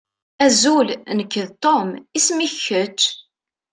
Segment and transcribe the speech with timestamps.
[0.45, 1.89] Azul, nekk d Tom.
[2.17, 2.99] Isem-ik kečč?